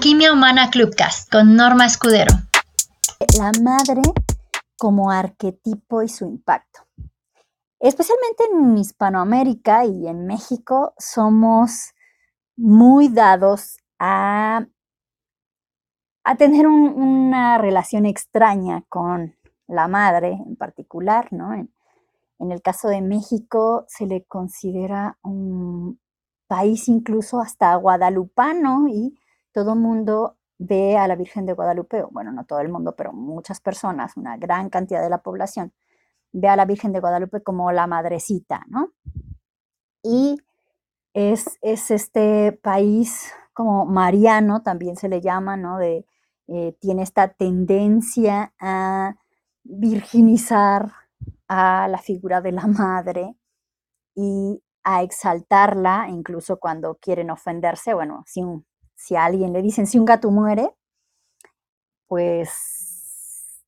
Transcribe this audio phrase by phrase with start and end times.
[0.00, 2.32] Alquimia Humana Clubcast con Norma Escudero.
[3.38, 4.00] La madre
[4.78, 6.80] como arquetipo y su impacto.
[7.78, 11.92] Especialmente en Hispanoamérica y en México somos
[12.56, 14.64] muy dados a,
[16.24, 19.36] a tener una relación extraña con
[19.66, 21.52] la madre en particular, ¿no?
[21.52, 21.70] En,
[22.38, 26.00] en el caso de México se le considera un
[26.46, 29.14] país incluso hasta guadalupano y
[29.52, 33.60] todo mundo ve a la Virgen de Guadalupe, bueno, no todo el mundo, pero muchas
[33.60, 35.72] personas, una gran cantidad de la población,
[36.32, 38.92] ve a la Virgen de Guadalupe como la madrecita, ¿no?
[40.02, 40.38] Y
[41.14, 45.78] es, es este país como mariano, también se le llama, ¿no?
[45.78, 46.06] De,
[46.48, 49.14] eh, tiene esta tendencia a
[49.62, 50.92] virginizar
[51.48, 53.36] a la figura de la madre
[54.14, 58.66] y a exaltarla, incluso cuando quieren ofenderse, bueno, si un
[59.00, 60.76] si a alguien le dicen si un gato muere,
[62.06, 63.64] pues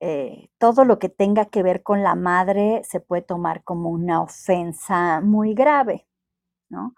[0.00, 4.22] eh, todo lo que tenga que ver con la madre se puede tomar como una
[4.22, 6.08] ofensa muy grave,
[6.70, 6.94] ¿no?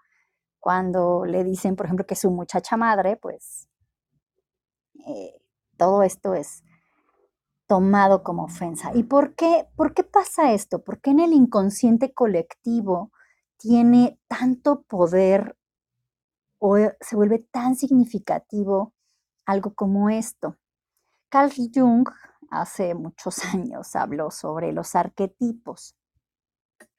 [0.59, 3.67] Cuando le dicen, por ejemplo, que su muchacha madre, pues
[5.05, 5.35] eh,
[5.77, 6.63] todo esto es
[7.67, 8.91] tomado como ofensa.
[8.95, 10.81] ¿Y por qué, por qué pasa esto?
[10.83, 13.11] ¿Por qué en el inconsciente colectivo
[13.57, 15.57] tiene tanto poder
[16.65, 18.93] o eh, se vuelve tan significativo
[19.45, 20.57] algo como esto.
[21.29, 22.09] Carl Jung
[22.49, 25.95] hace muchos años habló sobre los arquetipos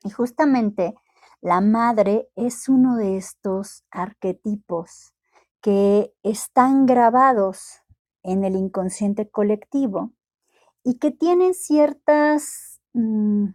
[0.05, 0.95] y justamente
[1.41, 5.15] la madre es uno de estos arquetipos
[5.61, 7.83] que están grabados
[8.23, 10.13] en el inconsciente colectivo
[10.85, 13.47] y que tienen ciertas mm,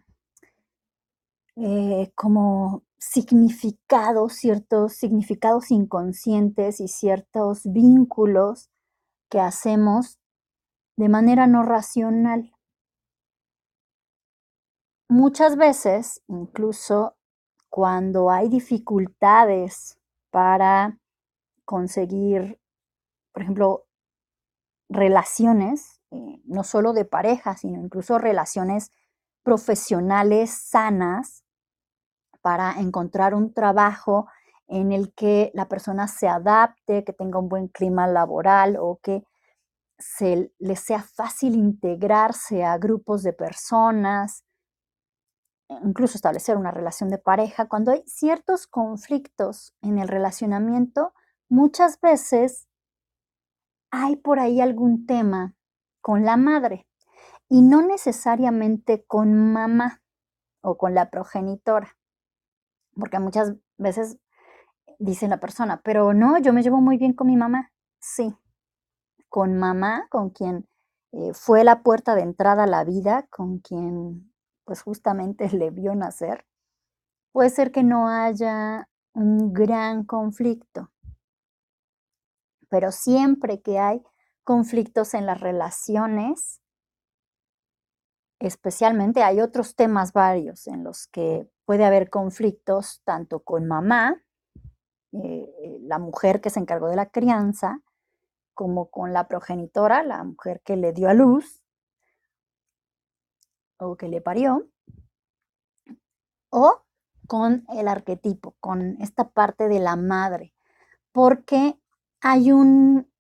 [1.55, 8.69] eh, como significados, ciertos significados inconscientes y ciertos vínculos
[9.27, 10.19] que hacemos
[10.97, 12.53] de manera no racional.
[15.09, 17.15] Muchas veces, incluso
[17.69, 19.97] cuando hay dificultades
[20.29, 20.99] para
[21.65, 22.59] conseguir,
[23.33, 23.85] por ejemplo,
[24.89, 28.91] relaciones, eh, no solo de pareja, sino incluso relaciones
[29.43, 31.40] profesionales sanas,
[32.41, 34.27] para encontrar un trabajo
[34.67, 39.23] en el que la persona se adapte, que tenga un buen clima laboral o que
[39.99, 44.45] se le sea fácil integrarse a grupos de personas,
[45.83, 47.67] incluso establecer una relación de pareja.
[47.67, 51.13] Cuando hay ciertos conflictos en el relacionamiento,
[51.49, 52.67] muchas veces
[53.91, 55.53] hay por ahí algún tema
[56.01, 56.87] con la madre
[57.49, 60.01] y no necesariamente con mamá
[60.61, 61.97] o con la progenitora
[62.95, 64.17] porque muchas veces
[64.99, 67.71] dice la persona, pero no, yo me llevo muy bien con mi mamá.
[67.99, 68.35] Sí,
[69.29, 70.67] con mamá, con quien
[71.11, 74.31] eh, fue la puerta de entrada a la vida, con quien
[74.65, 76.45] pues justamente le vio nacer,
[77.31, 80.91] puede ser que no haya un gran conflicto.
[82.69, 84.01] Pero siempre que hay
[84.43, 86.60] conflictos en las relaciones,
[88.41, 94.21] especialmente hay otros temas varios en los que puede haber conflictos tanto con mamá,
[95.13, 97.81] eh, la mujer que se encargó de la crianza,
[98.53, 101.63] como con la progenitora, la mujer que le dio a luz
[103.77, 104.69] o que le parió,
[106.49, 106.83] o
[107.27, 110.53] con el arquetipo, con esta parte de la madre,
[111.11, 111.79] porque
[112.21, 113.10] hay un,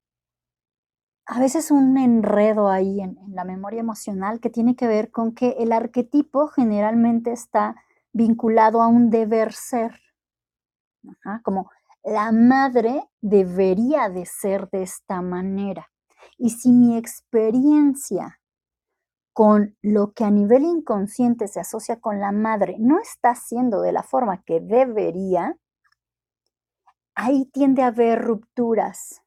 [1.31, 5.51] a veces un enredo ahí en, la memoria emocional que tiene que ver con que
[5.59, 7.77] el arquetipo generalmente está
[8.11, 9.97] vinculado a un deber ser,
[11.43, 11.71] como
[12.03, 15.89] la madre debería de ser de esta manera.
[16.37, 18.41] Y si mi experiencia
[19.31, 23.93] con lo que a nivel inconsciente se asocia con la madre no está siendo de
[23.93, 25.57] la forma que debería,
[27.15, 29.21] ahí tiende a haber rupturas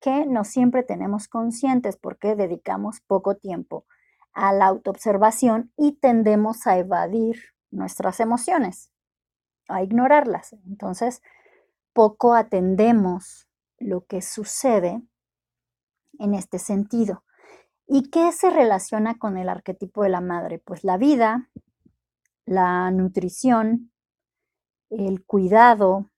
[0.00, 3.84] que no siempre tenemos conscientes porque dedicamos poco tiempo
[4.32, 7.36] a la autoobservación y tendemos a evadir
[7.70, 8.92] nuestras emociones,
[9.68, 10.52] a ignorarlas.
[10.66, 11.22] Entonces,
[11.92, 13.48] poco atendemos
[13.78, 15.02] lo que sucede
[16.18, 17.24] en este sentido.
[17.86, 20.58] ¿Y qué se relaciona con el arquetipo de la madre?
[20.58, 21.48] Pues la vida,
[22.44, 23.90] la nutrición,
[24.90, 26.10] el cuidado,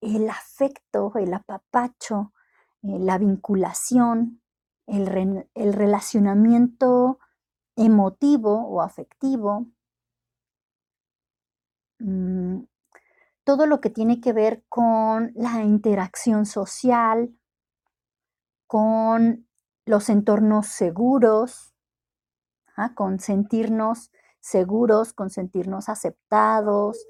[0.00, 2.32] el afecto, el apapacho,
[2.82, 4.42] eh, la vinculación,
[4.86, 7.18] el, el relacionamiento
[7.76, 9.66] emotivo o afectivo,
[12.00, 12.64] Mm,
[13.44, 17.36] todo lo que tiene que ver con la interacción social,
[18.66, 19.46] con
[19.84, 21.74] los entornos seguros,
[22.76, 22.94] ¿ah?
[22.94, 24.10] con sentirnos
[24.40, 27.06] seguros, con sentirnos aceptados,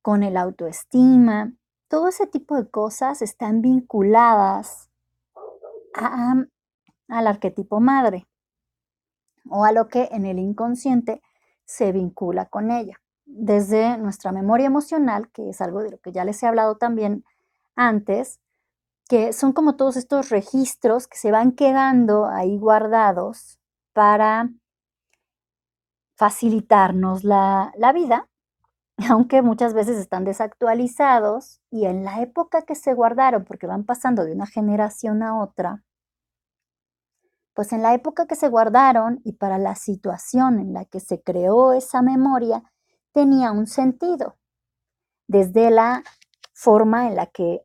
[0.00, 1.52] con el autoestima.
[1.88, 4.88] Todo ese tipo de cosas están vinculadas
[5.94, 8.26] al arquetipo madre
[9.48, 11.22] o a lo que en el inconsciente
[11.64, 13.00] se vincula con ella.
[13.24, 17.24] Desde nuestra memoria emocional, que es algo de lo que ya les he hablado también
[17.74, 18.40] antes,
[19.08, 23.58] que son como todos estos registros que se van quedando ahí guardados
[23.92, 24.50] para
[26.16, 28.28] facilitarnos la, la vida,
[29.10, 34.24] aunque muchas veces están desactualizados y en la época que se guardaron, porque van pasando
[34.24, 35.82] de una generación a otra,
[37.54, 41.22] pues en la época que se guardaron y para la situación en la que se
[41.22, 42.62] creó esa memoria,
[43.12, 44.38] tenía un sentido,
[45.28, 46.02] desde la
[46.54, 47.62] forma en la que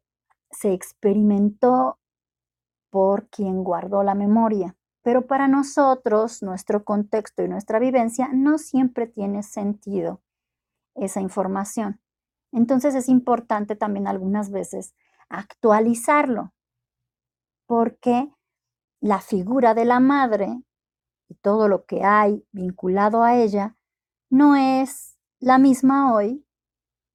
[0.51, 1.99] se experimentó
[2.89, 4.75] por quien guardó la memoria.
[5.03, 10.21] Pero para nosotros, nuestro contexto y nuestra vivencia no siempre tiene sentido
[10.97, 12.01] esa información.
[12.51, 14.95] Entonces es importante también algunas veces
[15.29, 16.53] actualizarlo,
[17.65, 18.31] porque
[19.01, 20.63] la figura de la madre
[21.29, 23.75] y todo lo que hay vinculado a ella
[24.29, 26.45] no es la misma hoy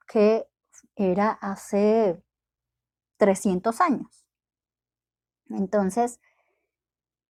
[0.07, 0.47] que
[0.95, 2.23] era hace
[3.17, 4.27] 300 años.
[5.49, 6.21] Entonces,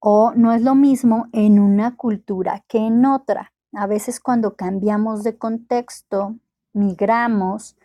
[0.00, 3.51] o no es lo mismo en una cultura que en otra.
[3.74, 6.36] A veces cuando cambiamos de contexto,
[6.74, 7.76] migramos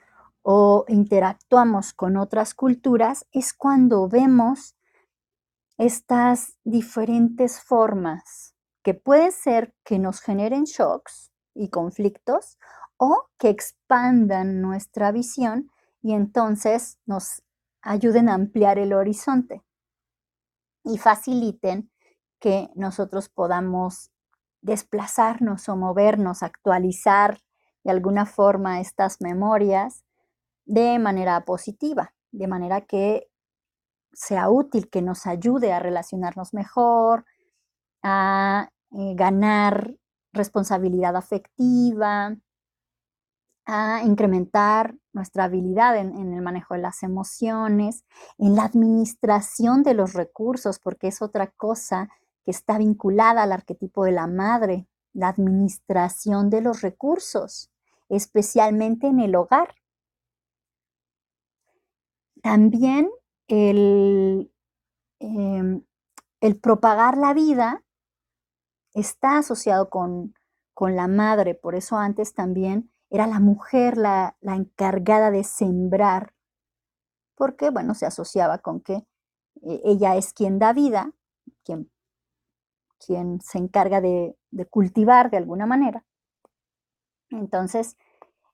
[0.42, 4.76] o interactuamos con otras culturas, es cuando vemos
[5.78, 12.58] estas diferentes formas que pueden ser que nos generen shocks y conflictos
[12.98, 15.70] o que expandan nuestra visión
[16.02, 17.44] y entonces nos
[17.82, 19.64] ayuden a ampliar el horizonte
[20.84, 21.92] y faciliten
[22.40, 24.12] que nosotros podamos
[24.62, 27.40] desplazarnos o movernos, actualizar
[27.84, 30.04] de alguna forma estas memorias
[30.66, 33.30] de manera positiva, de manera que
[34.12, 37.26] sea útil, que nos ayude a relacionarnos mejor,
[38.04, 39.96] a eh, ganar
[40.34, 42.36] responsabilidad afectiva,
[43.66, 48.06] a incrementar nuestra habilidad en, en, el manejo de las emociones,
[48.38, 52.10] en la administración de los recursos, porque es otra cosa
[52.48, 57.70] que está vinculada al arquetipo de la madre, la administración de los recursos,
[58.08, 59.76] especialmente en el hogar.
[62.42, 63.12] También
[63.50, 64.50] el,
[65.20, 65.84] em,
[66.62, 67.84] propagar la vida
[68.94, 70.34] está asociado con,
[70.74, 76.34] con, la madre, por eso antes también era la mujer la, la, encargada de sembrar,
[77.36, 79.06] porque, bueno, se asociaba con que
[79.64, 81.12] eh, ella es quien da vida,
[81.66, 81.92] quien,
[83.06, 84.36] quien se encarga de,
[84.70, 86.04] cultivar de alguna manera.
[87.30, 87.98] Entonces,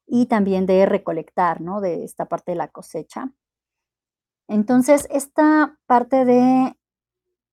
[0.06, 1.81] y también de recolectar, ¿no?
[1.81, 3.31] De esta parte de la cosecha.
[4.48, 6.78] Entonces, esta parte de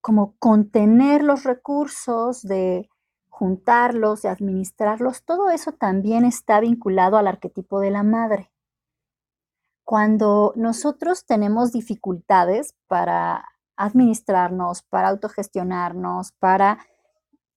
[0.00, 2.88] como contener los recursos, de
[3.28, 8.50] juntarlos, de administrarlos, todo eso también está vinculado al arquetipo de la madre.
[9.84, 13.44] Cuando nosotros tenemos dificultades para
[13.80, 16.78] administrarnos, para autogestionarnos, para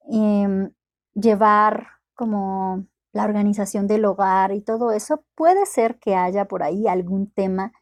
[0.09, 0.71] em,
[1.13, 6.87] llevar como la organización del hogar y todo eso, puede ser que haya por ahí
[6.87, 7.73] algún tema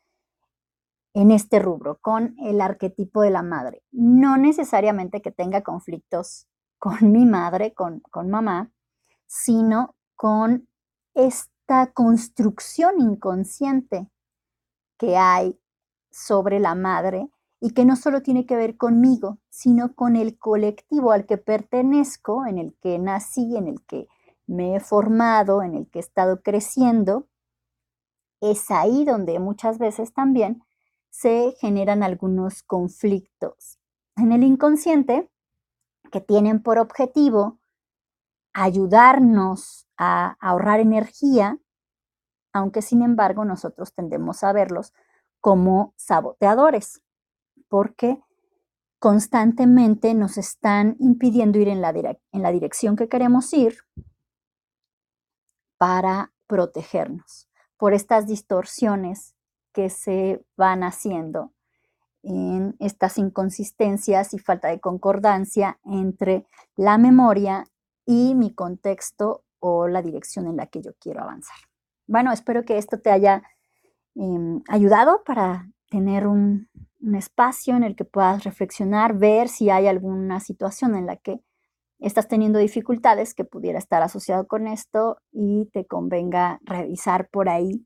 [1.13, 3.83] en este rubro, con el arquetipo de la madre.
[3.91, 6.47] No necesariamente que tenga conflictos
[6.79, 8.71] con mi madre, con, con mamá,
[9.27, 10.67] sino con
[11.13, 14.09] esta construcción inconsciente
[14.97, 15.59] que hay
[16.09, 17.29] sobre la madre
[17.63, 22.47] y que no solo tiene que ver conmigo, sino con el colectivo al que pertenezco,
[22.47, 24.07] en el que nací, en el que
[24.47, 27.27] me he formado, en el que he estado creciendo.
[28.41, 30.63] Es ahí donde muchas veces también
[31.11, 33.77] se generan algunos conflictos
[34.15, 35.29] en el inconsciente
[36.11, 37.59] que tienen por objetivo
[38.53, 41.59] ayudarnos a ahorrar energía,
[42.53, 44.93] aunque sin embargo nosotros tendemos a verlos
[45.39, 47.01] como saboteadores,
[47.71, 48.21] porque
[48.99, 53.77] constantemente nos están impidiendo ir en la, en la dirección que queremos ir
[55.77, 57.47] para protegernos
[57.77, 59.35] por estas distorsiones
[59.71, 61.53] que se van haciendo
[62.23, 67.63] en estas inconsistencias y falta de concordancia entre la memoria
[68.05, 71.55] y mi contexto o la dirección en la que yo quiero avanzar.
[72.05, 73.43] Bueno, espero que esto te haya
[74.15, 76.69] em, ayudado para tener un,
[77.01, 81.41] un espacio en el que puedas reflexionar, ver si hay alguna situación en la que
[81.99, 87.85] estás teniendo dificultades que pudiera estar asociado con esto y te convenga revisar por ahí.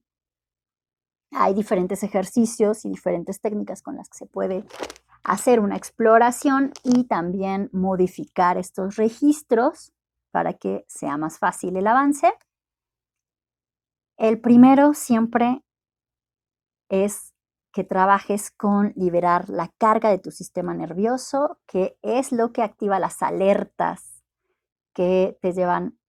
[1.32, 4.64] Hay diferentes ejercicios y diferentes técnicas con las que se puede
[5.24, 9.92] hacer una exploración y también modificar estos registros
[10.32, 12.32] para que sea más fácil el avance.
[14.18, 15.62] El primero siempre
[16.90, 17.35] es
[17.76, 23.02] que trabajes con liberar la carga de tu sistema nervioso, que es lo que activa
[23.02, 24.24] las alertas
[24.94, 26.00] que te llevan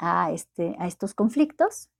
[0.00, 1.90] a, este, a estos conflictos.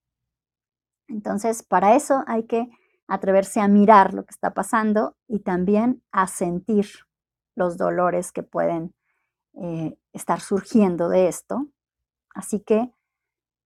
[1.06, 2.68] Entonces, para eso hay que
[3.06, 6.88] atreverse a mirar lo que está pasando y también a sentir
[7.54, 8.92] los dolores que pueden
[9.52, 11.68] eh, estar surgiendo de esto.
[12.34, 12.92] Así que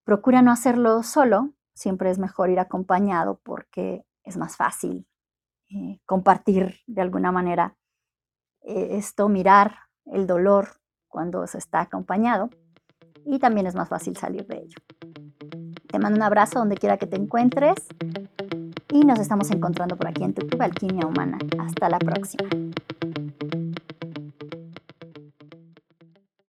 [0.05, 5.07] procura no hacerlo solo, siempre es mejor ir acompañado porque es más fácil
[5.71, 7.77] eh, compartir de alguna manera
[8.63, 10.69] eh, esto, mirar el dolor
[11.09, 12.51] cuando se está acompañado
[13.25, 14.79] y también es más fácil salir de ello.
[15.89, 17.77] Te mando un abrazo donde quiera que te encuentres
[18.93, 21.39] y nos estamos encontrando por aquí en tu Club Alquimia Humana.
[21.59, 22.49] Hasta la próxima.